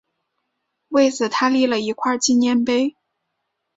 [0.87, 2.95] 为此他立了一块纪念碑。